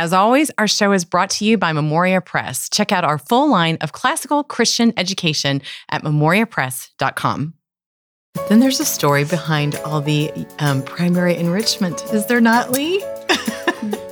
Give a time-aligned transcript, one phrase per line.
[0.00, 2.70] As always, our show is brought to you by Memoria Press.
[2.70, 7.52] Check out our full line of classical Christian education at memoriapress.com.
[8.48, 12.02] Then there's a story behind all the um, primary enrichment.
[12.14, 13.00] Is there not, Leigh?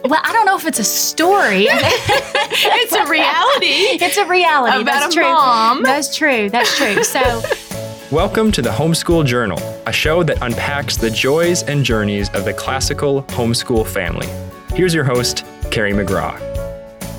[0.05, 1.63] well, I don't know if it's a story.
[1.71, 4.05] it's a reality.
[4.05, 4.83] It's a reality.
[4.83, 5.23] About That's a true.
[5.23, 5.83] mom.
[5.85, 6.51] That's true.
[6.51, 7.03] That's true.
[7.03, 7.43] So,
[8.11, 12.53] Welcome to the Homeschool Journal, a show that unpacks the joys and journeys of the
[12.53, 14.29] classical homeschool family.
[14.75, 16.39] Here's your host, Carrie McGraw.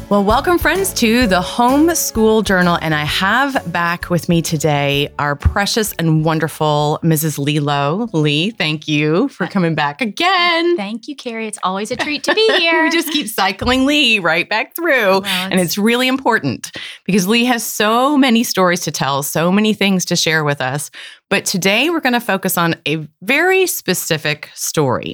[0.09, 2.79] Well, welcome, friends, to the Homeschool Journal.
[2.81, 7.37] And I have back with me today our precious and wonderful Mrs.
[7.37, 8.09] Leigh Lowe.
[8.11, 10.75] Leigh, thank you for coming back again.
[10.77, 11.45] thank you, Carrie.
[11.45, 12.85] It's always a treat to be here.
[12.85, 15.19] we just keep cycling Leigh right back through.
[15.19, 16.71] Well, and it's really important
[17.05, 20.89] because Leigh has so many stories to tell, so many things to share with us.
[21.29, 25.13] But today we're going to focus on a very specific story.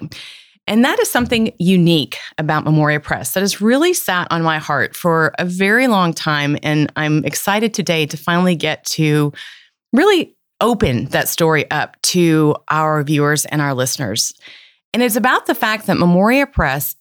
[0.68, 4.96] And that is something unique about Memoria Press that has really sat on my heart
[4.96, 6.58] for a very long time.
[6.64, 9.32] And I'm excited today to finally get to
[9.94, 14.34] really open that story up to our viewers and our listeners.
[14.94, 16.96] And it's about the fact that Memoria Press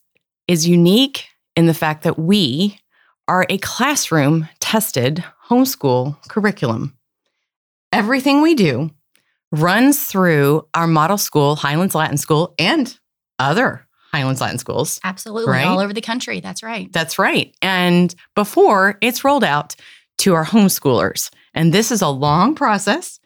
[0.47, 2.79] is unique in the fact that we
[3.29, 6.95] are a classroom tested homeschool curriculum.
[7.93, 8.91] Everything we do
[9.53, 12.99] runs through our model school, Highlands Latin School, and
[13.39, 15.01] other Highlands Latin schools.
[15.03, 15.53] Absolutely.
[15.53, 15.67] Right?
[15.67, 16.41] All over the country.
[16.41, 16.93] That's right.
[16.93, 17.55] That's right.
[17.61, 19.75] And before it's rolled out
[20.19, 21.31] to our homeschoolers.
[21.55, 23.19] And this is a long process,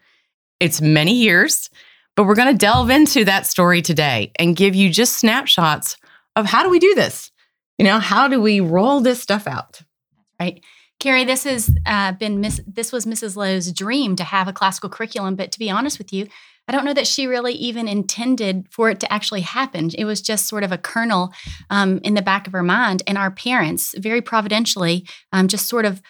[0.61, 1.71] it's many years,
[2.17, 5.97] but we're going to delve into that story today and give you just snapshots
[6.37, 7.31] of how do we do this?
[7.79, 9.83] You know, how do we roll this stuff out?
[10.41, 10.63] Right.
[10.99, 12.61] Carrie, this has uh, been Miss.
[12.67, 13.37] This was Mrs.
[13.37, 16.27] Lowe's dream to have a classical curriculum, but to be honest with you,
[16.69, 19.91] I don't know that she really even intended for it to actually happen.
[19.97, 21.33] It was just sort of a kernel
[21.71, 25.87] um, in the back of her mind, and our parents, very providentially, um, just sort
[25.87, 26.03] of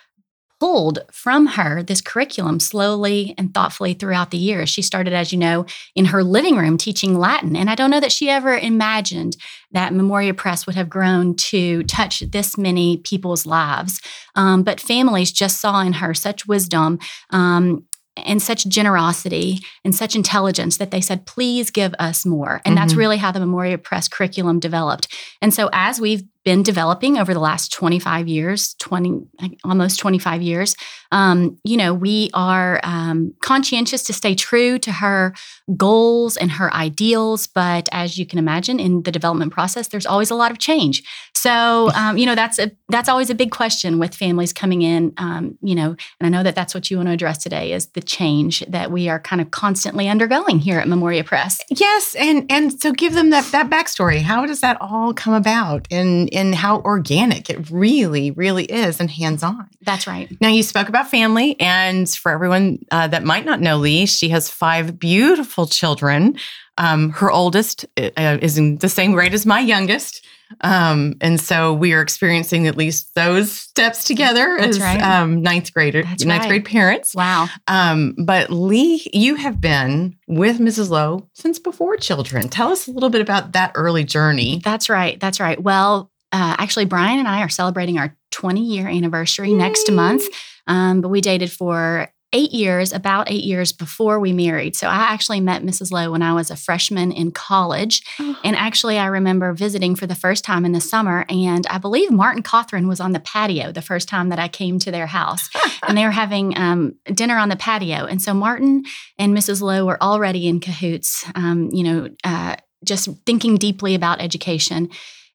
[0.60, 4.68] pulled from her this curriculum slowly and thoughtfully throughout the years.
[4.68, 7.54] She started, as you know, in her living room teaching Latin.
[7.54, 9.36] And I don't know that she ever imagined
[9.70, 14.00] that Memoria Press would have grown to touch this many people's lives.
[14.34, 16.98] Um, but families just saw in her such wisdom.
[17.30, 17.86] Um,
[18.26, 22.60] and such generosity and such intelligence that they said, please give us more.
[22.64, 22.98] And that's Mhm.
[22.98, 25.08] really how the Memoria Press curriculum developed.
[25.42, 29.20] And so, as we've been developing over the last 25 years, 20,
[29.64, 30.74] almost 25 years,
[31.10, 35.34] um, you know, we are um, conscientious to stay true to her
[35.76, 37.46] goals and her ideals.
[37.46, 41.02] But as you can imagine, in the development process, there's always a lot of change.
[41.34, 45.14] So, um, you know, that's a that's always a big question with families coming in.
[45.16, 47.86] Um, you know, and I know that that's what you want to address today is
[47.88, 51.60] the change that we are kind of constantly undergoing here at Memoria Press.
[51.70, 54.20] Yes, and and so give them that that backstory.
[54.20, 59.10] How does that all come about, and and how organic it really, really is, and
[59.10, 59.68] hands on.
[59.82, 60.30] That's right.
[60.40, 64.28] Now you spoke about family, and for everyone uh, that might not know Leigh, she
[64.28, 66.36] has five beautiful children.
[66.78, 70.24] Um, her oldest uh, is in the same grade as my youngest.
[70.62, 75.02] Um, and so we are experiencing at least those steps together That's as right.
[75.02, 76.48] um, ninth grader, That's ninth right.
[76.48, 77.14] grade parents.
[77.14, 77.48] Wow.
[77.66, 80.88] Um, but Leigh, you have been with Mrs.
[80.88, 82.48] Lowe since before children.
[82.48, 84.60] Tell us a little bit about that early journey.
[84.64, 85.20] That's right.
[85.20, 85.62] That's right.
[85.62, 90.24] Well, uh, actually, Brian and I are celebrating our 20 year anniversary next month.
[90.66, 94.76] Um, but we dated for eight years, about eight years before we married.
[94.76, 95.90] So I actually met Mrs.
[95.90, 98.02] Lowe when I was a freshman in college.
[98.44, 101.24] And actually, I remember visiting for the first time in the summer.
[101.30, 104.78] And I believe Martin Cothran was on the patio the first time that I came
[104.80, 105.48] to their house.
[105.88, 108.04] and they were having um, dinner on the patio.
[108.04, 108.84] And so Martin
[109.18, 109.62] and Mrs.
[109.62, 114.90] Lowe were already in cahoots, um, you know, uh, just thinking deeply about education.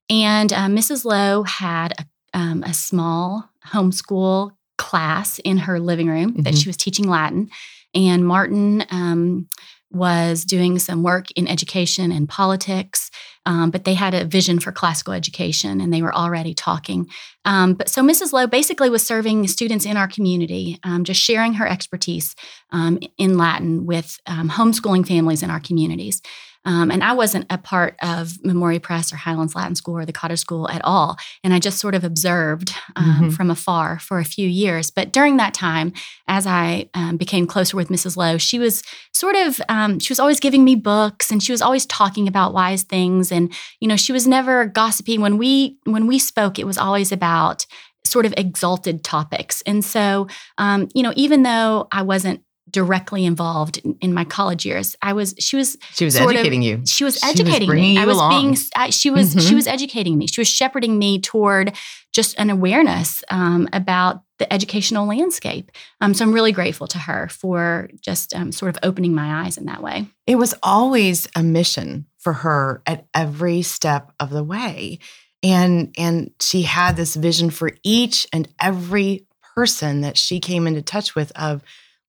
[0.09, 1.05] And uh, Mrs.
[1.05, 6.61] Lowe had a, um, a small homeschool class in her living room that Mhm.
[6.63, 7.49] she was teaching Latin.
[7.95, 9.47] And Martin um,
[9.91, 13.11] was doing some work in education and politics,
[13.45, 17.07] um, but they had a vision for classical education and they were already talking.
[17.45, 18.33] Um, but so Mrs.
[18.33, 22.35] Lowe basically was serving students in our community, um, just sharing her expertise
[22.71, 26.21] um, in Latin with um, homeschooling families in our communities.
[26.65, 30.13] Um, and I wasn't a part of Memoria Press or Highlands Latin School or the
[30.13, 31.17] Cotter School at all.
[31.43, 33.33] And I just sort of observed um, Mhm.
[33.33, 34.89] from afar for a few years.
[34.91, 35.93] But during that time,
[36.27, 38.15] as I um, became closer with Mrs.
[38.15, 38.81] Lowe, she was
[39.13, 42.53] sort of, um, she was always giving me books and she was always talking about
[42.53, 43.31] wise things.
[43.31, 45.21] And, you know, she was never gossiping.
[45.21, 47.65] When we, when we spoke, it was always about
[48.05, 49.61] sort of exalted topics.
[49.65, 50.27] And so,
[50.57, 52.41] um, you know, even though I wasn't
[52.73, 54.97] directly involved in, in my college years.
[55.01, 56.81] I was she was She was sort of- educating you.
[56.85, 58.01] she was She was educating bringing me.
[58.01, 58.31] I was along.
[58.41, 59.55] being I, she was she Mhm.
[59.55, 60.27] was educating me.
[60.27, 61.73] She was shepherding me toward
[62.11, 65.71] just an awareness um, about the educational landscape.
[66.01, 69.57] Um, so I'm really grateful to her for just um, sort of opening my eyes
[69.57, 70.07] in that way.
[70.27, 74.99] It was always a mission for her at every step of the way.
[75.41, 80.81] And and she had this vision for each and every person that she came into
[80.81, 81.61] touch with of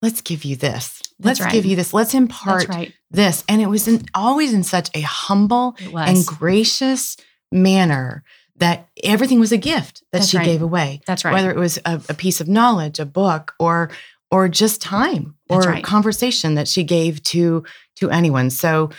[0.04, 1.00] let's give you this.
[1.18, 1.52] That's Let's right.
[1.52, 1.94] give you this.
[1.94, 2.92] Let's impart right.
[3.10, 3.42] this.
[3.48, 7.16] And it was in, always in such a humble and gracious
[7.50, 8.22] manner
[8.56, 10.44] that everything was a gift that That's she right.
[10.44, 11.00] gave away.
[11.06, 11.32] That's right.
[11.32, 13.90] Whether it was a, a piece of knowledge, a book, or
[14.30, 15.82] or just time or right.
[15.82, 17.64] conversation that she gave to
[17.96, 18.50] to anyone.
[18.50, 18.90] So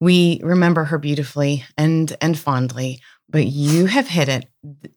[0.00, 3.00] we remember her beautifully and and fondly.
[3.28, 4.46] But you have hit it.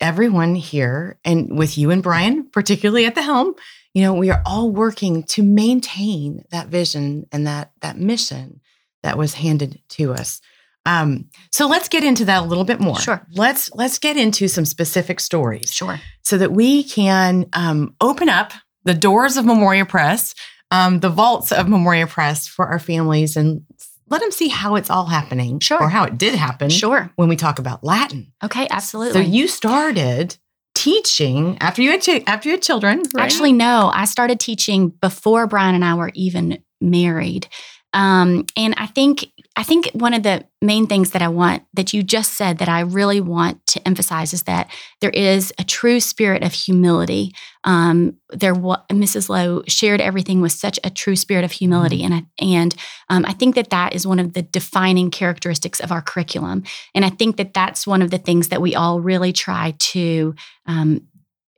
[0.00, 3.54] Everyone here, and with you and Brian, particularly at the helm,
[3.98, 8.60] you know, we are all working to maintain that vision and that that mission
[9.02, 10.40] that was handed to us.
[10.86, 12.98] Um, so let's get into that a little bit more.
[13.00, 13.20] Sure.
[13.32, 16.00] Let's let's get into some specific stories Sure.
[16.22, 18.52] so that we can um, open up
[18.84, 20.32] the doors of Memoria Press,
[20.70, 23.62] um, the vaults of Memoria Press for our families, and
[24.08, 25.82] let them see how it's all happening, Sure.
[25.82, 27.10] or how it did happen Sure.
[27.16, 28.32] when we talk about Latin.
[28.44, 28.68] Okay.
[28.70, 29.24] Absolutely.
[29.24, 30.36] So you started
[30.78, 33.02] teaching after you had chi- after had children.
[33.14, 33.24] right?
[33.24, 33.90] Actually, no.
[33.92, 37.48] I started teaching before Brian and I were even married.
[37.94, 39.26] Um, and I think
[39.56, 42.68] I think one of the main things that I want that you just said that
[42.68, 44.70] I really want to emphasize is that
[45.00, 47.32] there is a true spirit of humility.
[47.64, 49.28] Um, there, wa- Mrs.
[49.28, 52.74] Lowe shared everything with such a true spirit of humility, and I, and
[53.08, 56.62] um, I think that that is one of the defining characteristics of our curriculum.
[56.94, 60.34] And I think that that's one of the things that we all really try to
[60.66, 61.08] um,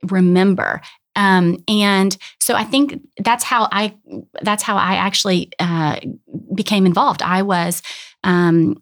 [0.03, 0.81] remember.
[1.15, 3.95] Um, and so I think that's how I
[4.41, 5.99] that's how I actually uh,
[6.55, 7.21] became involved.
[7.21, 7.81] I was
[8.23, 8.81] um,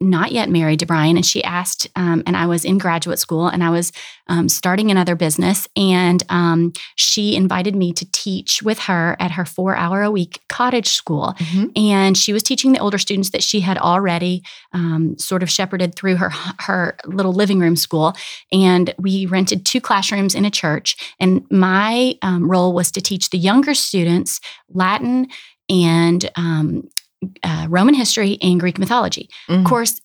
[0.00, 3.48] not yet married to Brian, and she asked, um, and I was in graduate school,
[3.48, 3.92] and I was
[4.28, 9.44] um, starting another business, and um, she invited me to teach with her at her
[9.44, 11.76] four hour a week cottage school, Mhm.
[11.78, 14.42] and she was teaching the older students that she had already
[14.72, 16.30] um, sort of shepherded through her
[16.60, 18.14] her little living room school,
[18.52, 23.28] and we rented two classrooms in a church, and my um, role was to teach
[23.30, 24.40] the younger students
[24.72, 25.26] Latin
[25.68, 26.88] and um,
[27.42, 29.28] uh, Roman history and Greek mythology.
[29.48, 29.60] Mhm.
[29.60, 30.00] Of course,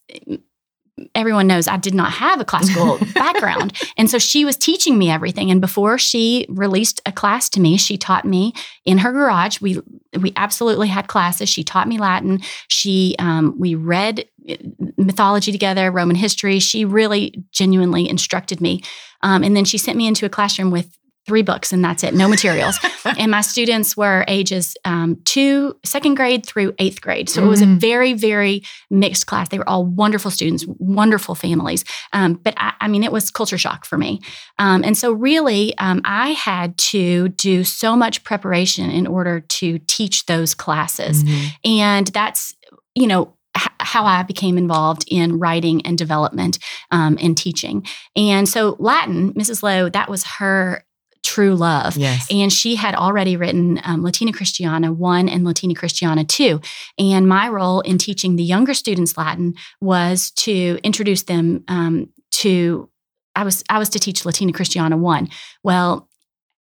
[1.13, 3.73] everyone knows I did not have a classical background.
[3.97, 5.51] And so she was teaching me everything.
[5.51, 8.53] And before she released a class to me, she taught me
[8.85, 9.59] in her garage.
[9.59, 9.79] We
[10.19, 11.49] we absolutely had classes.
[11.49, 12.39] She taught me Latin.
[12.69, 14.55] She um, we read uh,
[14.97, 16.59] mythology together, Roman history.
[16.59, 18.81] She really genuinely instructed me.
[19.21, 22.13] Um, and then she sent me into a classroom with three books and that's it,
[22.13, 22.77] no materials.
[23.17, 27.29] and my students were ages um, two, second grade through eighth grade.
[27.29, 27.79] So it was a Mm.
[27.79, 29.49] very, very mixed class.
[29.49, 31.83] They were all wonderful students, wonderful families.
[32.13, 34.21] Um, but I, I mean, it was culture shock for me.
[34.59, 39.79] Um, and so, really, um, I had to do so much preparation in order to
[39.87, 41.23] teach those classes.
[41.23, 41.47] Mhm.
[41.65, 42.53] And that's,
[42.93, 43.33] you know,
[43.79, 46.59] how I became involved in writing and development
[46.91, 47.85] um, and teaching.
[48.15, 49.63] And so, Latin, Mrs.
[49.63, 50.83] Lowe, that was her
[51.25, 51.97] true love.
[51.97, 52.27] Yes.
[52.29, 56.61] And she had already written um, Latina Christiana 1 and Latina Christiana 2.
[56.99, 62.89] And my role in teaching the younger students Latin was to introduce them um, to,
[63.35, 65.29] I was, I was to teach Latina Christiana 1.
[65.63, 66.07] Well,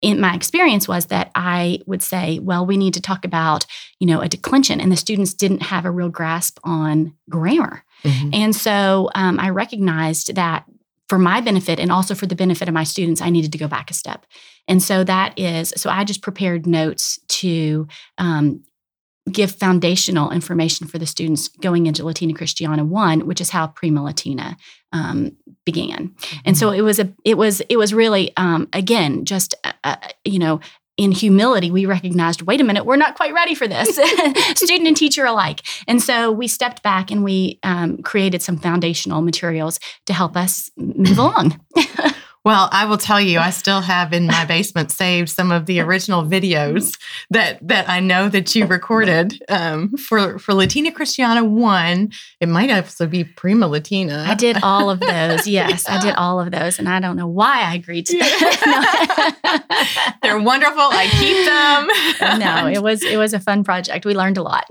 [0.02, 3.66] in my experience was that I would say, well, we need to talk about,
[4.00, 4.80] you know, a declension.
[4.82, 7.84] And the students didn't have a real grasp on grammar.
[8.04, 8.34] Mhm.
[8.34, 10.66] And so um, I recognized that
[11.10, 13.68] for my benefit and also for the benefit of my students, I needed to go
[13.68, 14.26] back a step.
[14.68, 17.88] And so that is, so I just prepared notes to
[18.20, 18.64] um,
[19.32, 24.04] give foundational information for the students going into Latina Christiana 1, which is how Prima
[24.04, 24.56] Latina
[24.92, 25.36] um,
[25.66, 26.16] began.
[26.46, 29.96] And so it was a, it was, it was really, um, again, just, uh, uh,
[30.26, 30.60] you know,
[31.00, 33.96] in humility, we recognized, wait a minute, we're not quite ready for this,
[34.56, 35.62] student and teacher alike.
[35.88, 40.70] And so we stepped back and we um, created some foundational materials to help us
[40.76, 41.58] move along.
[42.46, 45.82] Well, I will tell you, I still have in my basement saved some of the
[45.82, 46.98] original videos
[47.30, 52.12] that that I know that you recorded um, for for Latina Christiana one.
[52.40, 54.26] It might also be Prima Latina.
[54.28, 55.48] I did all of those.
[55.48, 56.80] Yes, I did all of those.
[56.80, 60.16] And I don't know why I agreed to that.
[60.22, 60.80] They're wonderful.
[60.80, 62.40] I keep them.
[62.40, 64.06] no, it was it was a fun project.
[64.06, 64.66] We learned a lot.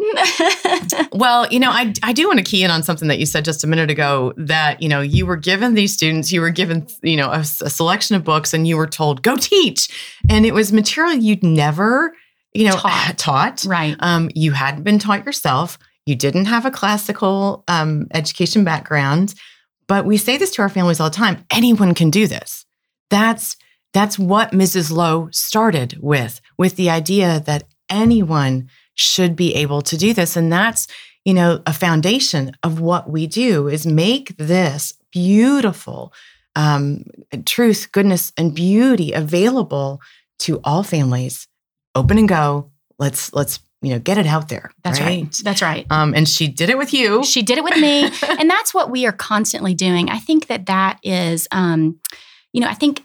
[1.13, 3.45] Well, you know, I, I do want to key in on something that you said
[3.45, 6.87] just a minute ago that, you know, you were given these students, you were given,
[7.03, 9.89] you know, a, a selection of books and you were told, go teach.
[10.29, 12.13] And it was material you'd never
[12.55, 13.19] you know, Taught.
[13.19, 13.65] taught.
[13.65, 13.97] Right.
[14.01, 15.79] Um, you hadn't been taught yourself.
[16.07, 19.35] You didn't have a classical um, education background.
[19.87, 22.65] But we say this to our families all the time: anyone can do this.
[23.11, 23.57] That's
[23.95, 24.91] that's what Mrs.
[24.91, 30.53] Lowe started with, with the idea that anyone should be able to do this, and
[30.53, 30.87] that's
[31.25, 36.13] you know a foundation of what we do is make this beautiful
[36.59, 37.05] um,
[37.47, 40.03] truth, goodness, and beauty available
[40.41, 41.47] to all families.
[41.95, 42.73] Open and go.
[42.99, 44.73] Let's let's you know get it out there.
[44.83, 45.33] That's right.
[45.45, 45.87] That's right.
[45.89, 47.23] Um, and she did it with you.
[47.23, 48.11] She did it with me.
[48.29, 50.11] and that's what we are constantly doing.
[50.11, 52.01] I think that that is, um,
[52.53, 53.03] you know, I think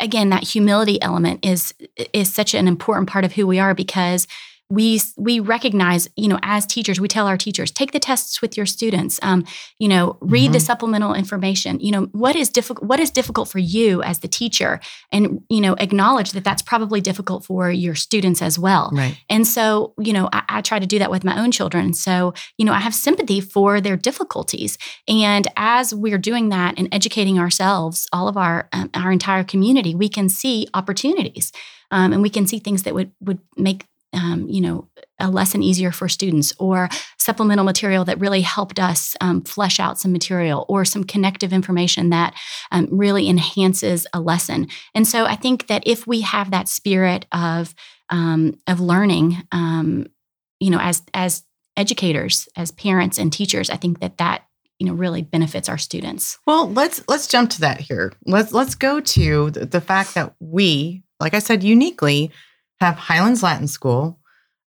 [0.00, 1.72] again that humility element is
[2.12, 4.26] is such an important part of who we are because
[4.70, 8.56] we we recognize, you know, as teachers, we tell our teachers take the tests with
[8.56, 9.18] your students.
[9.22, 9.44] Um,
[9.78, 10.62] you know, read the Mhm.
[10.66, 11.80] supplemental information.
[11.80, 12.86] You know, what is difficult?
[12.86, 14.78] What is difficult for you as the teacher,
[15.10, 18.90] and you know, acknowledge that that's probably difficult for your students as well.
[18.92, 19.16] right.
[19.30, 21.94] And so, you know, I, I try to do that with my own children.
[21.94, 24.76] So, you know, I have sympathy for their difficulties.
[25.06, 29.94] And as we're doing that and educating ourselves, all of our um, our entire community,
[29.94, 31.52] we can see opportunities,
[31.90, 33.86] um, and we can see things that would would make.
[34.14, 34.88] Um, you know,
[35.18, 36.88] a lesson easier for students, or
[37.18, 42.08] supplemental material that really helped us um, flesh out some material, or some connective information
[42.08, 42.34] that
[42.70, 44.68] um, really enhances a lesson.
[44.94, 47.74] And so, I think that if we have that spirit of
[48.08, 50.06] um, of learning, um,
[50.58, 51.42] you know, as as
[51.76, 54.44] educators, as parents and teachers, I think that that
[54.78, 56.38] you know really benefits our students.
[56.46, 58.12] Well, let's let's jump to that here.
[58.26, 62.30] Let's let's go to the, the fact that we, like I said, uniquely
[62.80, 64.18] have Highlands Latin School,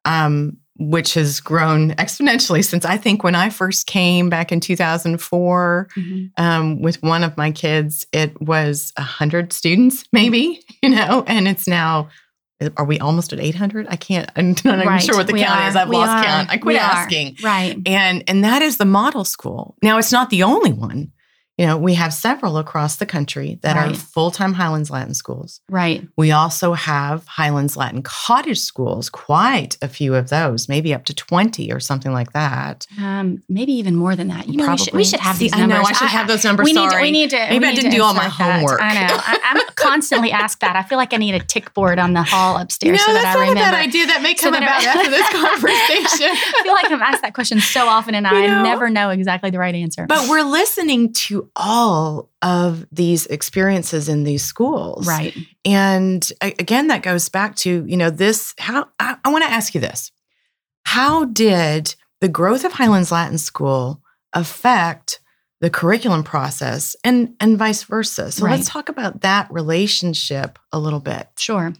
[0.06, 5.88] um, which has grown exponentially since I think when I first came back in 2004
[6.38, 11.68] um, with one of my kids, it was hundred students, maybe, you know, and it's
[11.68, 12.10] now.
[12.76, 13.88] Are we almost at 800?
[13.90, 14.30] I can't.
[14.36, 15.70] I'm not even Right, sure what the we count are.
[15.70, 15.76] is.
[15.78, 16.24] I've We lost are.
[16.26, 16.50] count.
[16.50, 17.78] I quit asking Right.
[17.86, 21.14] and and that is the model school now it's not the only one
[21.60, 26.08] you know we have several across the country that are full-time highlands latin schools Right.
[26.18, 31.14] we also have highlands latin cottage schools quite a few of those maybe up to
[31.14, 34.48] 20 or something like that Um, maybe even more than that.
[34.48, 35.04] You know, we should, we Probably.
[35.06, 35.82] should have these I know.
[35.82, 37.04] I should have those numbers, We need, sorry.
[37.04, 37.38] we need to.
[37.38, 38.54] Maybe I need didn't to do all my insert that.
[38.56, 38.82] homework.
[38.82, 39.16] I know.
[39.20, 40.76] I, I'm constantly asked that.
[40.78, 43.36] I feel like I need a tick board on the hall upstairs so that that's
[43.38, 43.72] I not a remember.
[43.72, 45.30] bad idea that may come I- about after this
[45.64, 48.64] conversation I feel like I'm asked that question so often, and You I know.
[48.64, 50.06] never know exactly the right answer.
[50.08, 55.36] but we're listening to all of these experiences in these schools right.
[55.66, 59.74] And again, that goes back to, you know, this how I, I want to ask
[59.76, 60.12] you this.
[60.86, 64.02] How did the growth of Highlands Latin School
[64.34, 65.20] affect
[65.62, 68.32] the curriculum process and and vice versa?
[68.32, 68.56] So Right.
[68.56, 71.28] let's talk about that relationship a little bit.
[71.38, 71.74] Sure.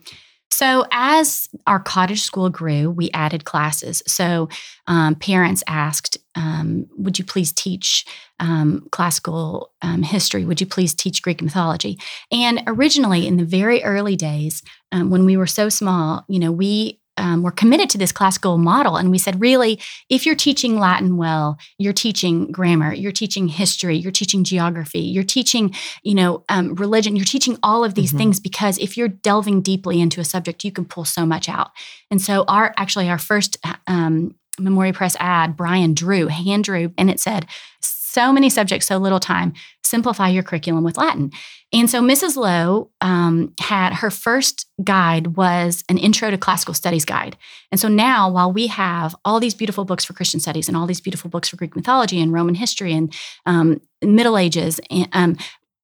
[0.52, 4.02] So, as our cottage school grew, we added classes.
[4.08, 4.50] So,
[4.88, 8.06] um, parents asked, um, Would you please teach
[8.40, 10.46] um, classical um, history?
[10.46, 12.00] Would you please teach Greek mythology?
[12.32, 16.52] And originally, in the very early days, um, when we were so small, you know,
[16.52, 18.96] we um, were committed to this classical model.
[18.96, 19.78] And we said, really,
[20.08, 25.26] if you're teaching Latin well, you're teaching grammar, you're teaching history, you're teaching geography, you're
[25.26, 27.18] teaching you know, um, religion.
[27.18, 28.18] You're teaching all of these Mhm.
[28.18, 31.72] things because if you're delving deeply into a subject, you can pull so much out.
[32.10, 37.10] And so, our actually our first um, Memoria Press ad, Brian drew, hand drew, and
[37.10, 37.46] it said,
[37.82, 39.54] "So many subjects, so little time.
[39.84, 41.32] Simplify your curriculum with Latin."
[41.72, 42.36] And so, Mrs.
[42.36, 47.38] Lowe um, had her first guide was an Intro to Classical Studies guide.
[47.72, 50.88] And so now, while we have all these beautiful books for Christian studies and all
[50.88, 53.14] these beautiful books for Greek mythology and Roman history and
[53.46, 55.38] um, Middle Ages, and, um,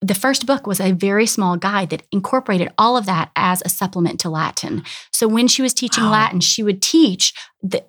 [0.06, 3.70] the first book was a very small guide that incorporated all of that as a
[3.70, 4.84] supplement to Latin.
[5.12, 6.12] So when she was teaching Wow.
[6.12, 7.84] Latin, she would teach the,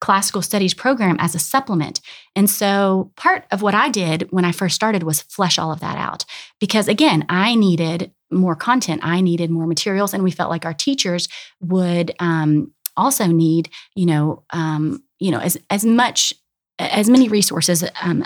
[0.00, 1.98] classical studies program as a supplement.
[2.36, 5.80] And so part of what I did when I first started was flesh all of
[5.80, 6.26] that out
[6.60, 10.74] because again, I needed more content, I needed more materials, and we felt like our
[10.74, 11.26] teachers
[11.60, 16.34] would um, also need, you know, um, you know, as as much
[16.78, 18.22] as many resources um,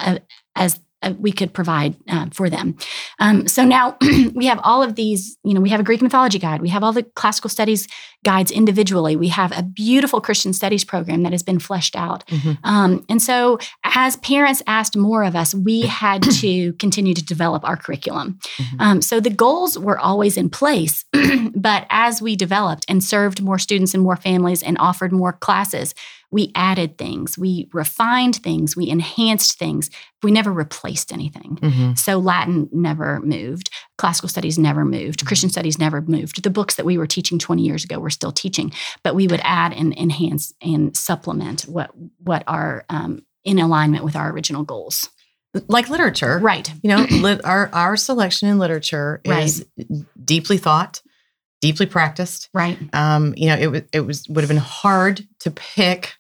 [0.57, 2.77] as uh, we could provide uh, for them.
[3.21, 3.97] Um, so now
[4.35, 6.83] we have all of these, you know, we have a Greek mythology guide, we have
[6.83, 7.87] all the classical studies
[8.25, 12.27] guides individually, we have a beautiful Christian studies program that has been fleshed out.
[12.29, 12.59] Mhm.
[12.65, 17.65] Um, and so as parents asked more of us, we had to continue to develop
[17.65, 18.39] our curriculum.
[18.57, 18.81] Mhm.
[18.81, 21.05] Um, so the goals were always in place,
[21.55, 25.95] but as we developed and served more students and more families and offered more classes,
[26.31, 29.91] we added things, we refined things, we enhanced things.
[30.23, 31.59] We never replaced anything.
[31.63, 31.95] Mm-hmm.
[31.95, 36.43] So Latin never moved, classical studies never moved, Christian studies never moved.
[36.43, 39.41] The books that we were teaching 20 years ago we're still teaching, but we would
[39.43, 45.09] add and enhance and supplement what what are um, in alignment with our original goals.
[45.67, 46.71] Like literature, Right.
[46.83, 49.65] You know, lit, our our selection in literature is
[50.23, 51.01] deeply thought,
[51.63, 52.51] deeply practiced.
[52.53, 52.79] Right.
[52.93, 56.18] Um, you know, it was it was would have been hard to pick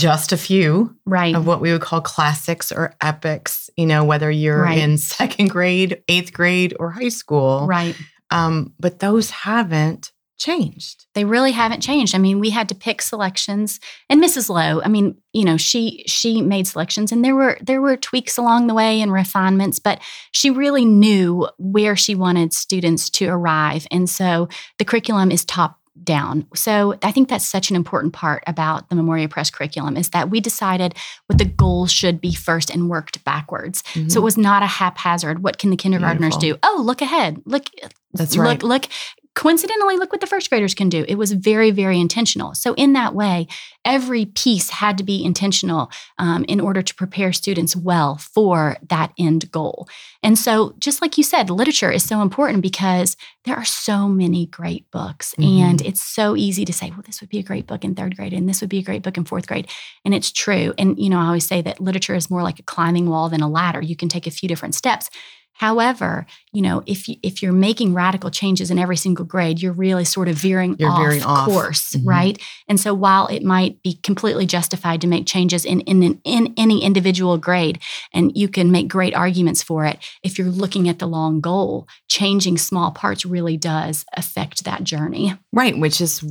[0.00, 1.34] just a few Right.
[1.34, 3.68] of what we would call classics or epics.
[3.76, 4.78] You know, whether you're Right.
[4.78, 7.66] in second grade, eighth grade, or high school.
[7.66, 7.96] Right.
[8.30, 11.06] Um, but those haven't changed.
[11.14, 12.14] They really haven't changed.
[12.16, 13.78] I mean, we had to pick selections,
[14.10, 14.48] and Mrs.
[14.48, 14.80] Lowe.
[14.82, 18.66] I mean, you know, she she made selections, and there were there were tweaks along
[18.66, 20.00] the way and refinements, but
[20.32, 25.78] she really knew where she wanted students to arrive, and so the curriculum is top
[26.02, 26.46] down.
[26.54, 30.30] So I think that's such an important part about the Memoria Press curriculum is that
[30.30, 30.94] we decided
[31.26, 33.82] what the goals should be first and worked backwards.
[33.92, 34.18] So mm-hmm.
[34.18, 35.42] it was not a haphazard.
[35.42, 36.60] What can the kindergartners Beautiful.
[36.62, 36.78] do?
[36.78, 37.42] Oh, look ahead.
[37.44, 37.66] Look,
[38.14, 38.62] That's right.
[38.62, 38.92] Look, look.
[39.34, 41.06] Coincidentally, look what the first graders can do.
[41.08, 42.54] It was very, very intentional.
[42.54, 43.46] So, in that way,
[43.82, 49.12] every piece had to be intentional um, in order to prepare students well for that
[49.18, 49.88] end goal.
[50.22, 54.46] And so, just like you said, literature is so important because there are so many
[54.46, 55.34] great books.
[55.38, 55.60] Mhm.
[55.60, 58.16] And it's so easy to say, well, this would be a great book in third
[58.16, 59.68] grade, and this would be a great book in fourth grade.
[60.04, 60.74] And it's true.
[60.76, 63.40] And, you know, I always say that literature is more like a climbing wall than
[63.40, 63.80] a ladder.
[63.80, 65.08] You can take a few different steps.
[65.54, 69.72] However, you know, if you, if you're making radical changes in every single grade, you're
[69.72, 71.48] really sort of veering You're off veering off.
[71.48, 72.02] course, Mhm.
[72.06, 72.38] right?
[72.68, 76.54] And so, while it might be completely justified to make changes in in, an- in
[76.56, 77.78] any individual grade,
[78.12, 81.86] and you can make great arguments for it, if you're looking at the long goal,
[82.08, 85.34] changing small parts really does affect that journey.
[85.52, 86.24] Right, which is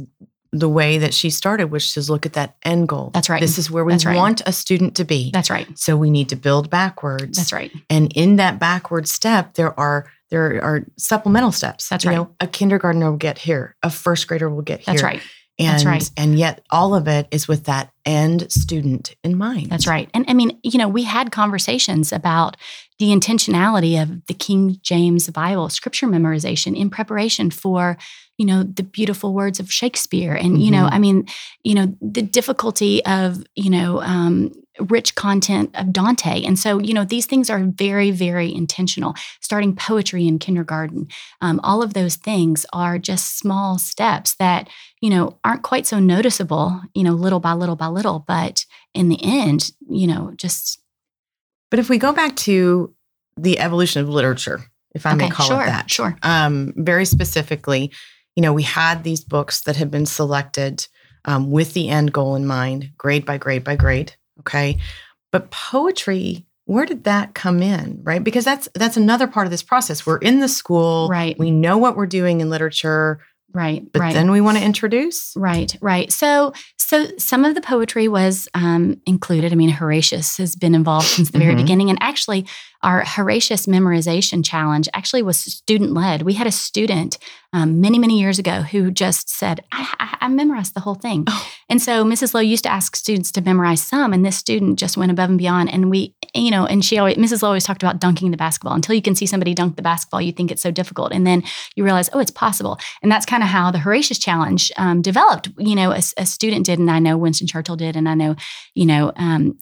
[0.51, 3.11] the way that she started, which is look at that end goal.
[3.13, 3.39] That's right.
[3.39, 4.15] This is where we right.
[4.15, 5.31] want a student to be.
[5.31, 5.67] That's right.
[5.77, 7.37] so we need to build backwards.
[7.37, 7.71] That's right.
[7.89, 11.89] And in that backward step, there are there are supplemental steps.
[11.89, 12.15] That's You right.
[12.17, 14.93] know, a kindergartner will get here, a first grader will get here.
[14.93, 15.21] That's right.
[15.59, 16.11] And, That's right.
[16.17, 19.69] And yet all of it is with that end student in mind.
[19.69, 20.09] That's right.
[20.13, 22.57] And I mean, you know, we had conversations about
[22.97, 27.97] the intentionality of the King James Bible scripture memorization in preparation for,
[28.41, 30.33] you know, the beautiful words of Shakespeare.
[30.43, 30.93] And, you know, Mhm.
[30.95, 31.17] I mean,
[31.69, 31.85] you know,
[32.17, 34.51] the difficulty of, you know, um,
[34.95, 36.35] rich content of Dante.
[36.47, 39.13] And so, you know, these things are very, very intentional.
[39.41, 41.07] Starting poetry in kindergarten,
[41.45, 44.61] um, all of those things are just small steps that,
[45.03, 48.65] you know, aren't quite so noticeable, you know, little by little by little, but
[48.99, 50.79] in the end, you know, just
[51.69, 52.93] But if we go back to
[53.37, 54.59] the evolution of literature,
[54.93, 57.91] if I may call sure, it that, sure, um, very specifically,
[58.35, 60.87] you know, we had these books that had been selected
[61.25, 64.15] um, with the end goal in mind, grade by grade by grade.
[64.39, 64.77] Okay,
[65.31, 67.99] but poetry, where did that come in?
[68.03, 70.05] Right, because that's that's another part of this process.
[70.05, 71.37] We're in the school, Right.
[71.37, 73.19] We know what we're doing in literature,
[73.53, 74.13] right, but right.
[74.13, 75.33] then we want to introduce.
[75.35, 76.11] Right, right.
[76.11, 79.51] So, so some of the poetry was um, included.
[79.51, 81.57] I mean, Horatius has been involved since the very Mhm.
[81.57, 82.47] beginning, and actually,
[82.83, 86.23] our Horatius memorization challenge actually was student led.
[86.23, 87.17] We had a student
[87.53, 91.25] um, many, many years ago who just said, I, I, "I memorized the whole thing,"
[91.27, 91.47] Oh.
[91.69, 92.33] and so Mrs.
[92.33, 95.37] Lowe used to ask students to memorize some, and this student just went above and
[95.37, 95.69] beyond.
[95.69, 97.41] And we, you know, and she always, Mrs.
[97.41, 98.73] Lowe always talked about dunking the basketball.
[98.73, 101.43] Until you can see somebody dunk the basketball, you think it's so difficult, and then
[101.75, 102.79] you realize, oh, it's possible.
[103.03, 105.49] And that's kind of how the Horatius Challenge um, developed.
[105.57, 108.35] You know, a, a student did, and I know Winston Churchill did, and I know,
[108.75, 109.59] you know, um,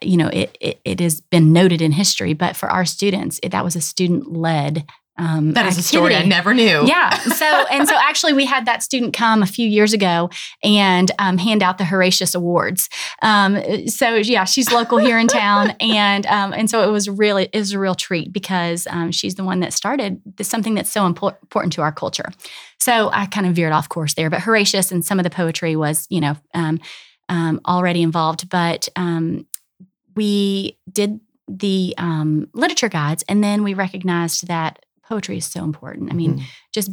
[0.00, 2.32] you know, it, it it has been noted in history.
[2.32, 4.86] But for our students, it, that was a student led.
[5.18, 6.86] Um, That is a story I never knew.
[6.86, 7.10] Yeah.
[7.10, 10.30] So and so actually we had that student come a few years ago
[10.62, 12.88] and um, hand out the Horatius Awards.
[13.20, 17.48] Um, so yeah, she's local here in town, and um, and so it was really
[17.52, 20.90] it was a real treat because um, she's the one that started this, something that's
[20.90, 22.30] so impor- important to our culture.
[22.78, 25.74] So I kind of veered off course there, but Horatius and some of the poetry
[25.74, 26.78] was you know um,
[27.28, 29.46] um, already involved, but um,
[30.18, 34.72] we did the um, literature guides, and then we recognized that
[35.08, 36.10] poetry is so important.
[36.12, 36.44] I mean, Mhm.
[36.74, 36.90] just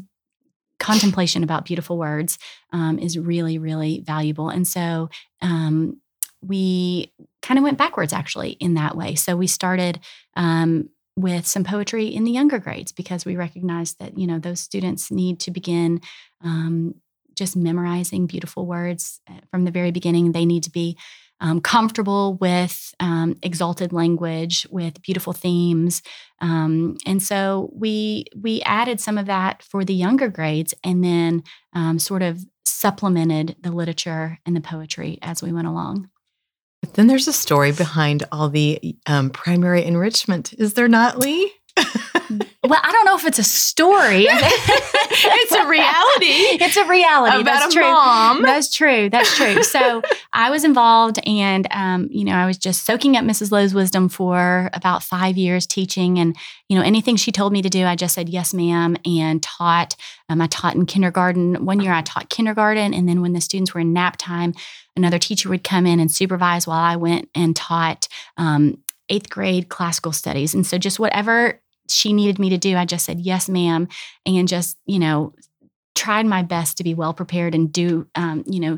[0.79, 2.37] contemplation about beautiful words
[2.71, 4.49] um, is really, really valuable.
[4.49, 5.09] And so
[5.41, 5.97] um,
[6.41, 7.11] we
[7.41, 9.15] kind of went backwards actually in that way.
[9.15, 9.99] So we started
[10.35, 14.59] um, with some poetry in the younger grades because we recognized that, you know, those
[14.59, 16.01] students need to begin
[16.41, 16.95] um,
[17.41, 20.31] just memorizing beautiful words uh, from the very beginning.
[20.31, 20.97] They need to be
[21.41, 26.01] um, comfortable with um, exalted language, with beautiful themes,
[26.41, 31.43] um, and so we we added some of that for the younger grades, and then
[31.73, 36.09] um, sort of supplemented the literature and the poetry as we went along.
[36.81, 41.51] But then there's a story behind all the um, primary enrichment, is there not, Leigh?
[42.67, 44.27] Well, I don't know if it's a story.
[45.11, 46.63] it's a reality.
[46.63, 47.41] It's a reality.
[47.41, 47.83] About That's a true.
[47.83, 48.41] mom.
[48.41, 49.09] That's true.
[49.09, 49.63] That's true.
[49.63, 50.01] So
[50.33, 53.51] I was involved, and um, you know, I was just soaking up Mrs.
[53.51, 56.35] Lowe's wisdom for about five years, teaching, and
[56.69, 59.95] you know, anything she told me to do, I just said yes, ma'am, and taught.
[60.27, 61.65] Um, I taught in kindergarten.
[61.65, 64.53] One year, I taught kindergarten, and then when the students were in nap time,
[64.95, 68.07] another teacher would come in and supervise while I went and taught.
[68.37, 70.55] Um, eighth grade classical studies.
[70.55, 73.87] And so, just whatever she needed me to do, I just said, yes, ma'am.
[74.25, 75.33] And just, you know,
[75.95, 78.77] tried my best to be well prepared and do, um, you know,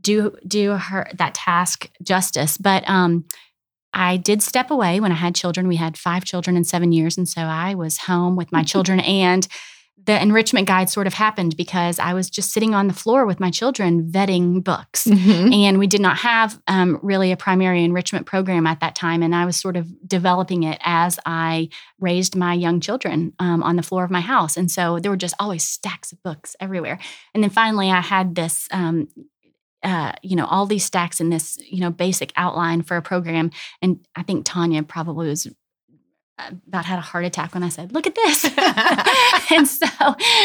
[0.00, 2.56] do do her that task justice.
[2.58, 3.24] But um,
[3.92, 5.68] I did step away when I had children.
[5.68, 9.00] We had five children in seven years, and so I was home with my children
[9.00, 9.46] and
[10.04, 13.38] the enrichment guide sort of happened because I was just sitting on the floor with
[13.40, 15.06] my children vetting books.
[15.06, 15.54] Mhm.
[15.54, 19.22] And we did not have um, really a primary enrichment program at that time.
[19.22, 21.68] And I was sort of developing it as I
[22.00, 24.56] raised my young children um, on the floor of my house.
[24.56, 26.98] And so there were just always stacks of books everywhere.
[27.34, 28.68] And then finally, I had this.
[28.70, 29.08] Um,
[29.84, 33.50] uh, you know, all these stacks in this, you know, basic outline for a program.
[33.80, 35.48] And I think Tanya probably was
[36.68, 38.44] about had a heart attack when I said, "Look at this."
[39.50, 39.86] and so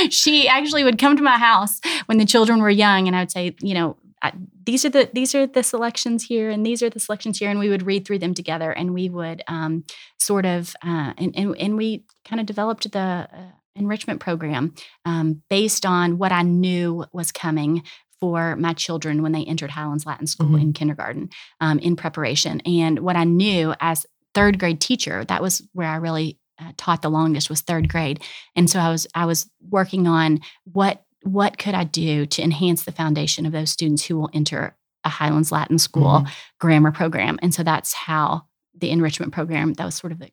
[0.09, 3.31] she actually would come to my house when the children were young, and I would
[3.31, 4.31] say, you know, I,
[4.65, 7.59] these are the these are the selections here, and these are the selections here, and
[7.59, 9.83] we would read through them together, and we would um,
[10.19, 13.27] sort of uh, and, and and we kind of developed the uh,
[13.75, 14.73] enrichment program
[15.05, 17.83] um, based on what I knew was coming
[18.19, 20.61] for my children when they entered Highlands Latin School Mhm.
[20.61, 21.29] in kindergarten
[21.61, 24.07] um, in preparation, and what I knew as
[24.37, 28.21] third grade teacher that was where i really uh, taught the longest was third grade
[28.55, 30.39] and so i was i was working on
[30.71, 34.75] what what could i do to enhance the foundation of those students who will enter
[35.03, 36.31] a highlands latin school Mhm.
[36.59, 38.43] grammar program and so that's how
[38.79, 40.29] the enrichment program that was sort of the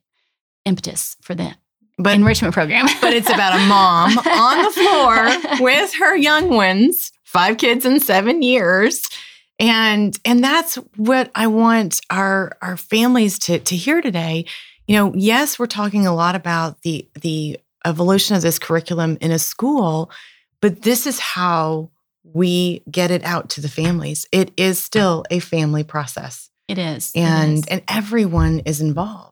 [0.65, 1.55] impetus for the
[1.97, 7.11] But enrichment program but it's about a mom on the floor with her young ones,
[7.23, 9.09] five kids in seven years.
[9.59, 14.45] And and that's what I want our our families to to hear today.
[14.87, 19.31] You know, yes, we're talking a lot about the the evolution of this curriculum in
[19.31, 20.11] a school,
[20.61, 21.91] but this is how
[22.23, 24.25] we get it out to the families.
[24.31, 27.65] It is still a family process it is and is.
[27.67, 29.31] and everyone is involved.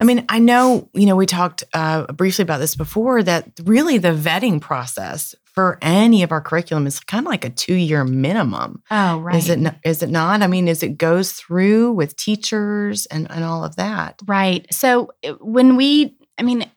[0.00, 3.98] I mean, I know you know we talked uh, briefly about this before that really
[3.98, 8.04] the vetting process for any of our curriculum is kind of like a two year
[8.04, 8.82] minimum.
[8.90, 10.42] oh right Is it is it not?
[10.42, 14.20] I mean, is it goes through with teachers and and all of that?
[14.26, 14.66] Right.
[14.72, 16.68] So uh, when we, I mean,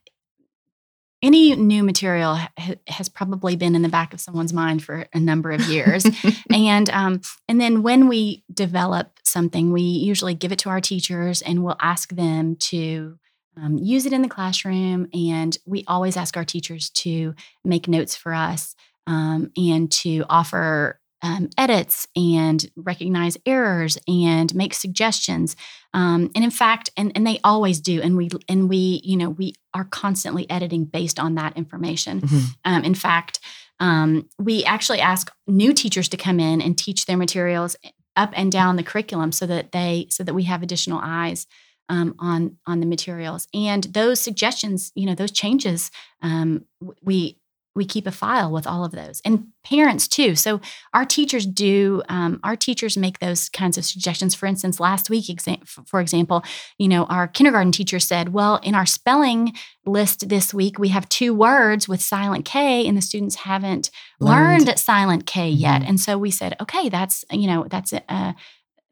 [1.24, 5.20] any new material ha- has probably been in the back of someone's mind for a
[5.20, 6.06] number of years,
[6.54, 11.42] and um, and then when we develop something, we usually give it to our teachers,
[11.42, 13.18] and we'll ask them to.
[13.62, 18.16] Um, use it in the classroom, and we always ask our teachers to make notes
[18.16, 18.76] for us
[19.08, 25.56] um, and to offer um, edits and recognize errors and make suggestions.
[25.94, 28.02] Um, and in fact, and, and they always do.
[28.02, 32.22] And we and we, you know, we are constantly editing based on that information.
[32.22, 32.56] Mhm.
[32.66, 33.40] Um, in fact,
[33.80, 37.76] um, we actually ask new teachers to come in and teach their materials
[38.16, 41.48] up and down the curriculum so that they so that we have additional eyes
[41.90, 43.48] um, on on the materials.
[43.54, 46.66] And those suggestions you know those changes um,
[47.02, 47.40] we
[47.76, 49.22] we keep a file with all of those.
[49.24, 50.34] And parents too.
[50.36, 50.60] So
[50.96, 54.34] our teachers do um, our teachers make those kinds of suggestions.
[54.34, 56.44] For instance last week exa- for example
[56.80, 59.54] you know our kindergarten teacher said well in our spelling
[59.86, 64.78] list this week we have two words with silent k and the students haven't learned,
[64.80, 65.82] silent k yet.
[65.84, 65.90] Mhm.
[65.90, 68.36] and so we said okay that's you know that's a, a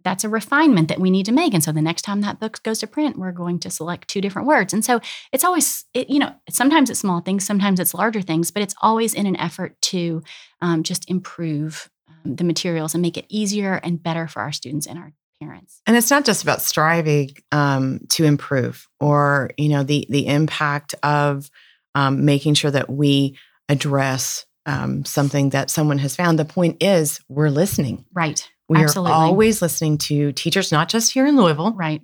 [0.05, 2.63] that's a refinement that we need to make and so the next time that book
[2.63, 5.01] goes to print we're going to select two different words and so
[5.33, 8.75] it's always it, you know sometimes it's small things sometimes it's larger things but it's
[8.81, 10.23] always in an effort to
[10.61, 14.87] um, just improve um, the materials and make it easier and better for our students
[14.87, 19.83] and our parents And it's not just about striving um, to improve, or you know
[19.83, 21.49] the the impact of
[21.93, 23.37] um, making sure that we
[23.67, 26.39] address um, something that someone has found.
[26.39, 28.05] The point is, we're listening.
[28.13, 29.11] right We Absolutely.
[29.11, 31.73] are always listening to teachers, not just here in Louisville.
[31.73, 32.01] right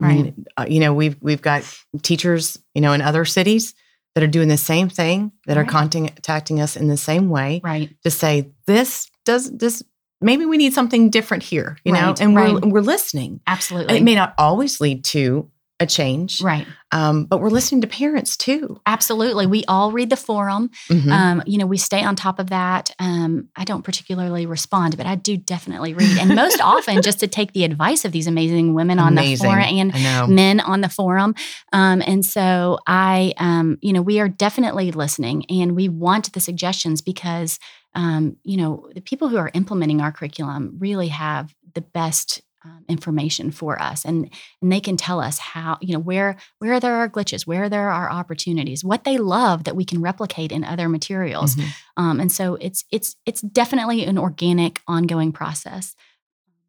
[0.00, 1.62] mean, uh, you know, we've we've got
[2.02, 3.74] teachers, you know, in other cities
[4.14, 5.68] that are doing the same thing, that are Right.
[5.68, 9.82] contacting us in the same way right to say this does this
[10.20, 13.40] maybe we need something different here, you know, Right, and we're we're listening.
[13.46, 13.96] Absolutely.
[13.96, 16.66] It may not always lead to a change, right.
[16.90, 18.80] um, but we're listening to parents too.
[18.84, 19.46] Absolutely.
[19.46, 20.70] We all read the forum.
[20.88, 21.10] Mhm.
[21.10, 22.90] Um, you know, we stay on top of that.
[22.98, 26.18] Um, I don't particularly respond, but I do definitely read.
[26.18, 29.62] And most often, just to take the advice of these amazing women on the forum
[29.62, 31.34] and men on the forum.
[31.72, 36.40] Um, and so I, um, you know, we are definitely listening and we want the
[36.40, 37.58] suggestions because,
[37.94, 42.84] um, you know, the people who are implementing our curriculum really have the best um,
[42.88, 44.30] information for us and
[44.62, 47.88] and they can tell us how you know where where there are glitches where there
[47.98, 51.68] are opportunities what they love that we can replicate in other materials Mhm.
[51.96, 55.94] um, and so it's it's it's definitely an organic ongoing process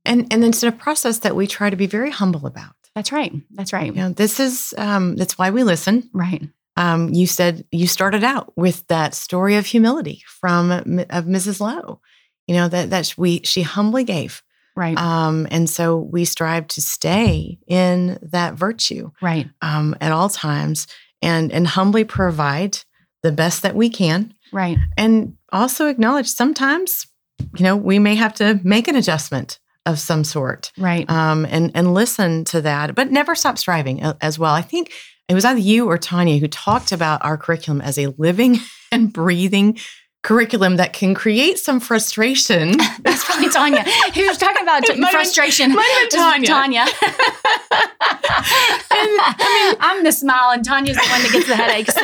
[0.05, 2.75] And and it's a process that we try to be very humble about.
[2.95, 6.09] that's right that's right You know, this is um, that's why we listen.
[6.13, 6.43] right
[6.77, 10.71] Um, you said you started out with that story of humility from
[11.17, 11.59] of Mrs.
[11.59, 11.99] Lowe.
[12.47, 14.41] You know that that we she humbly gave,
[14.79, 14.97] right.
[14.97, 19.47] Um, and so we strive to stay in that virtue right.
[19.61, 20.87] um, at all times,
[21.21, 22.77] and and humbly provide
[23.21, 24.77] the best that we can, right.
[24.97, 27.05] And also acknowledge sometimes,
[27.57, 31.09] you know, we may have to make an adjustment of some sort right.
[31.09, 34.53] um, and and listen to that, but never stop striving as well.
[34.53, 34.93] I think
[35.27, 38.59] it was either you or Tanya who talked about our curriculum as a living
[38.91, 39.77] and breathing
[40.21, 42.71] curriculum that can create some frustration.
[43.01, 43.83] That's probably Tanya.
[44.13, 45.73] He was talking about It might have been- frustration.
[45.73, 46.85] might have been is Tanya.
[46.85, 46.85] Tanya.
[48.91, 51.89] I mean, I'm the smile, and Tanya's the one that gets the headache.
[51.91, 52.01] So,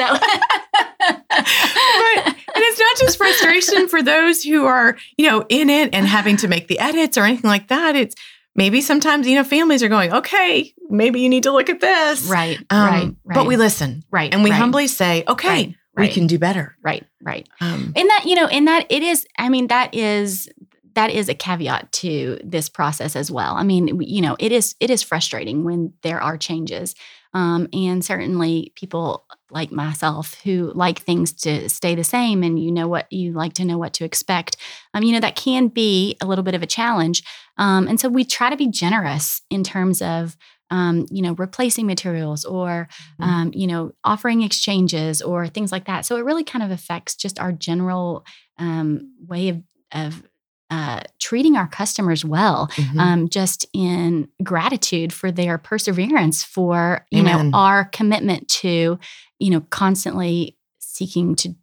[1.05, 6.05] but and it's not just frustration for those who are you know in it and
[6.07, 7.95] having to make the edits or anything like that.
[7.95, 8.15] It's
[8.55, 12.23] maybe sometimes you know families are going, okay, maybe you need to look at this,
[12.25, 13.35] right, Um, right, right.
[13.35, 16.75] But we listen right, and we right, humbly say, okay, Right, we can do better.
[16.81, 17.47] right, right.
[17.61, 19.25] Um, And that you know, and that it is.
[19.37, 20.49] I mean, that is
[20.95, 23.55] that is a caveat to this process as well.
[23.55, 26.95] I mean, you know, it is it is frustrating when there are changes,
[27.33, 32.71] um, and certainly people like myself who like things to stay the same, and you
[32.71, 34.57] know what you like to know what to expect.
[34.93, 37.23] Um, you know, that can be a little bit of a challenge,
[37.57, 40.35] um, and so we try to be generous in terms of.
[40.71, 42.87] Um, you know, replacing materials or,
[43.19, 43.23] Mhm.
[43.25, 46.05] um, you know, offering exchanges or things like that.
[46.07, 48.25] So it really kind of affects just our general
[48.57, 50.23] um, way of, of
[50.71, 52.99] uh, treating our customers well, mhm.
[52.99, 57.51] um, just in gratitude for their perseverance, for you Amen.
[57.51, 58.97] know our commitment to,
[59.37, 61.53] you know, constantly seeking to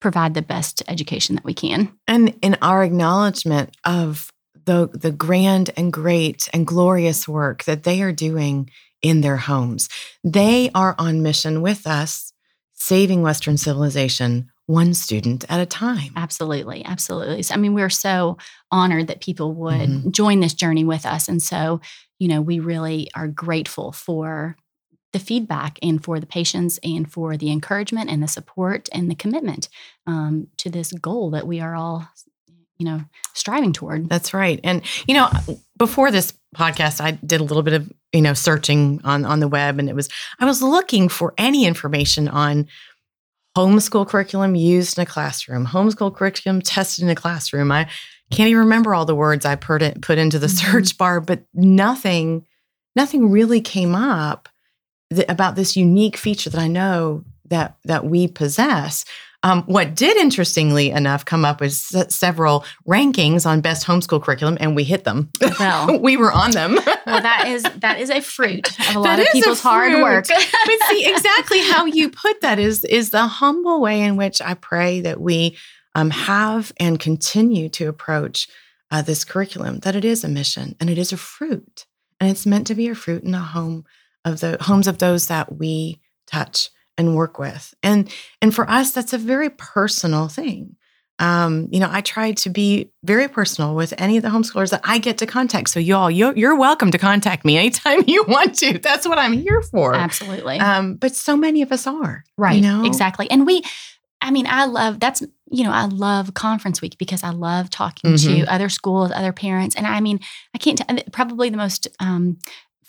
[0.00, 1.92] provide the best education that we can.
[2.08, 4.32] and in our acknowledgement of
[4.70, 8.70] the the grand and great and glorious work that they are doing
[9.02, 9.88] in their homes.
[10.22, 12.32] They are on mission with us,
[12.74, 16.12] saving Western civilization one student at a time.
[16.16, 17.42] Absolutely, absolutely.
[17.42, 18.36] So, I mean, we're so
[18.70, 20.10] honored that people would Mhm.
[20.12, 21.80] join this journey with us, and so
[22.22, 24.54] you know, we really are grateful for
[25.14, 29.14] the feedback and for the patience and for the encouragement and the support and the
[29.14, 29.68] commitment
[30.06, 32.06] um, to this goal that we are all,
[32.80, 33.00] you know,
[33.34, 34.08] striving toward.
[34.08, 34.58] That's right.
[34.64, 35.28] And you know,
[35.78, 39.46] before this podcast, I did a little bit of you know searching on on the
[39.48, 40.08] web, and it was
[40.40, 42.66] I was looking for any information on
[43.56, 47.70] homeschool curriculum used in a classroom, homeschool curriculum tested in a classroom.
[47.70, 47.88] I
[48.30, 50.72] can't even remember all the words I put it, put into the Mhm.
[50.72, 52.46] search bar, but nothing
[52.96, 54.48] nothing really came up
[55.14, 59.04] th- about this unique feature that I know that that we possess.
[59.42, 64.58] Um, what did interestingly enough come up was se- several rankings on best homeschool curriculum,
[64.60, 65.30] and we hit them.
[65.58, 66.74] Well, we were on them.
[67.06, 70.26] well, that is that is a fruit of a lot That of people's hard work.
[70.28, 74.54] but see, exactly how you put that is is the humble way in which I
[74.54, 75.56] pray that we
[75.94, 78.46] um, have and continue to approach
[78.90, 79.78] uh, this curriculum.
[79.80, 81.86] That it is a mission and it is a fruit,
[82.20, 83.86] and it's meant to be a fruit in the home
[84.22, 86.68] of the homes of those that we touch
[87.00, 87.74] and work with.
[87.82, 88.08] And
[88.40, 90.76] and for us, that's a very personal thing.
[91.18, 94.80] Um, you know, I try to be very personal with any of the homeschoolers that
[94.84, 95.68] I get to contact.
[95.68, 98.78] So y'all, you're, you're welcome to contact me anytime you want to.
[98.78, 99.94] That's what I'm here for.
[99.94, 100.58] Absolutely.
[100.60, 102.24] Um, but so many of us are.
[102.38, 102.54] Right.
[102.56, 102.84] You know?
[102.86, 103.30] Exactly.
[103.30, 103.62] And we,
[104.22, 108.12] I mean, I love that's, you know, I love conference week because I love talking
[108.14, 108.44] Mhm.
[108.44, 109.76] to other schools, other parents.
[109.76, 110.20] And I mean,
[110.54, 112.38] I can't, t- probably the most um,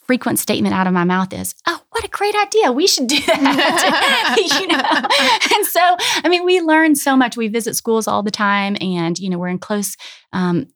[0.04, 2.72] frequent statement out of my mouth is, oh, what a great idea.
[2.72, 4.38] We should do that.
[4.60, 4.82] you know?
[5.58, 7.38] And so, I mean, we learn so much.
[7.38, 9.96] We visit schools all the time and, you know, we're in close
[10.34, 10.68] um,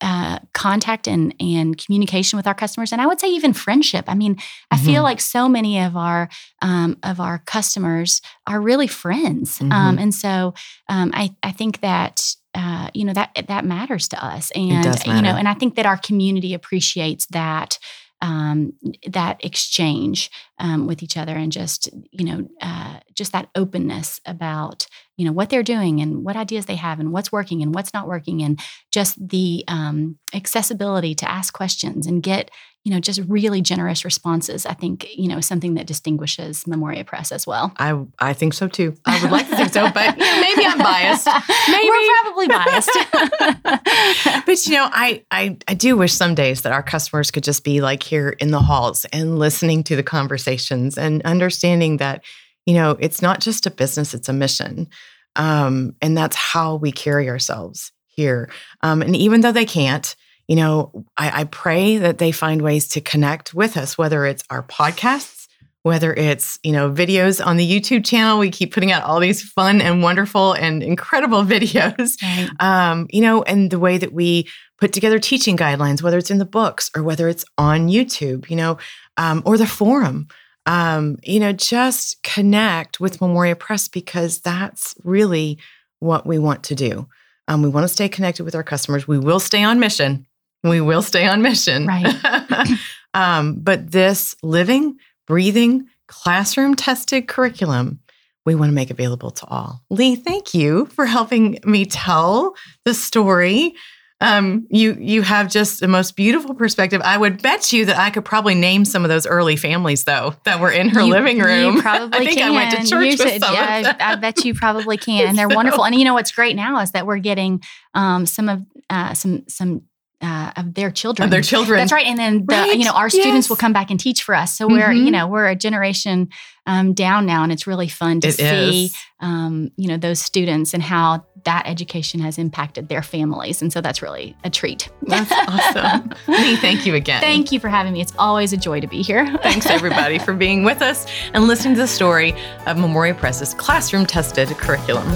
[0.00, 2.92] uh, contact and, and communication with our customers.
[2.92, 4.06] And I would say even friendship.
[4.08, 4.36] I mean,
[4.70, 4.86] I mm-hmm.
[4.86, 6.28] feel like so many of our,
[6.60, 9.60] um, of our customers are really friends.
[9.60, 9.78] Um, mm-hmm.
[9.78, 10.54] Um, and so
[10.88, 15.22] um, I, I think that, uh, you know that that matters to us and you
[15.22, 17.78] know and i think that our community appreciates that
[18.22, 18.72] um,
[19.06, 24.86] that exchange um, with each other and just you know uh, just that openness about
[25.16, 27.92] you know what they're doing and what ideas they have and what's working and what's
[27.92, 32.50] not working and just the um, accessibility to ask questions and get
[32.84, 37.30] you know, just really generous responses, I think, you know, something that distinguishes Memoria Press
[37.30, 37.72] as well.
[37.78, 38.96] I I think so too.
[39.04, 41.28] I would like to think so, but you know, maybe I'm biased.
[41.68, 41.88] Maybe.
[41.88, 44.44] We're probably biased.
[44.46, 47.62] but you know, I, I I do wish some days that our customers could just
[47.62, 52.24] be like here in the halls and listening to the conversations and understanding that,
[52.66, 54.88] you know, it's not just a business, it's a mission.
[55.36, 58.50] Um, and that's how we carry ourselves here.
[58.82, 60.14] Um, and even though they can't,
[60.52, 64.44] you know, I, I pray that they find ways to connect with us, whether it's
[64.50, 65.48] our podcasts,
[65.82, 68.38] whether it's you know videos on the youtube channel.
[68.38, 72.22] We keep putting out all these fun and wonderful and incredible videos.
[72.22, 72.50] Right.
[72.60, 76.36] um, you know and the way that we put together teaching guidelines whether it's in
[76.36, 78.76] the books or whether it's on youtube you know
[79.16, 80.28] um, or the forum.
[80.66, 85.58] Um, you know just connect with memoria press because that's really
[86.00, 87.08] what we want to do.
[87.48, 89.08] Um, we want to stay connected with our customers.
[89.08, 90.26] We will stay on mission
[90.62, 91.86] we will stay on mission.
[91.86, 92.78] Right.
[93.14, 98.00] um, but this living, breathing, classroom tested curriculum,
[98.44, 99.82] we want to make available to all.
[99.90, 103.74] Leigh, thank you for helping me tell the story.
[104.20, 107.00] Um, you you have just the most beautiful perspective.
[107.04, 110.34] I would bet you that I could probably name some of those early families though
[110.44, 111.74] that were in her you, living room.
[111.76, 112.52] You probably I think can.
[112.52, 115.26] I went to church you with some yeah, I, I, bet you probably can.
[115.26, 115.56] And they're so.
[115.56, 115.84] wonderful.
[115.84, 117.62] And you know what's great now is that we're getting
[117.94, 119.82] um, some of uh, some some
[120.22, 121.24] uh, of their children.
[121.24, 121.78] Of their children.
[121.78, 122.06] That's right.
[122.06, 122.78] And then the, right?
[122.78, 123.20] you know our yes.
[123.20, 124.56] students will come back and teach for us.
[124.56, 124.76] So mm-hmm.
[124.76, 126.28] we're you know we're a generation
[126.66, 130.74] um, down now, and it's really fun to it see um, you know those students
[130.74, 133.62] and how that education has impacted their families.
[133.62, 134.88] And so that's really a treat.
[135.02, 136.12] That's awesome.
[136.28, 137.20] Leigh, thank you again.
[137.20, 138.00] Thank you for having me.
[138.00, 139.26] It's always a joy to be here.
[139.38, 141.04] Thanks everybody for being with us
[141.34, 142.32] and listening to the story
[142.66, 145.08] of Memoria Press's classroom tested curriculum.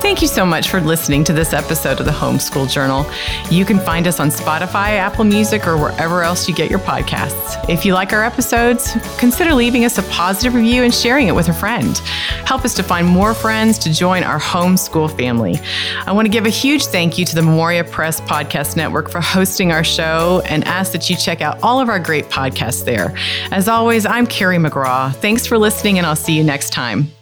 [0.00, 3.04] Thank you so much for listening to this episode of the Homeschool Journal.
[3.50, 7.68] You can find us on Spotify, Apple Music, or wherever else you get your podcasts.
[7.68, 11.48] If you like our episodes, consider leaving us a positive review and sharing it with
[11.48, 11.98] a friend.
[12.46, 15.58] Help us to find more friends to join our homeschool family.
[16.06, 19.20] I want to give a huge thank you to the Memoria Press Podcast Network for
[19.20, 23.14] hosting our show and ask that you check out all of our great podcasts there.
[23.50, 25.12] As always, I'm Carrie McGraw.
[25.16, 27.15] Thanks for listening, and I'll see you next time.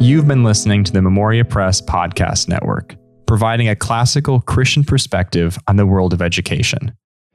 [0.00, 5.76] You've been listening to the Memoria Press Podcast Network, providing a classical Christian perspective on
[5.76, 6.92] the world of education.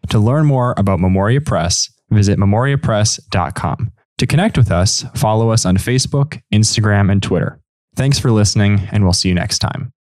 [0.09, 3.91] To learn more about Memoria Press, visit memoriapress.com.
[4.19, 7.59] To connect with us, follow us on Facebook, Instagram, and Twitter.
[7.95, 9.91] Thanks for listening, and we'll see you next time.